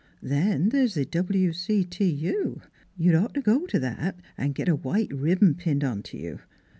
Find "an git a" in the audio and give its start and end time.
4.35-4.73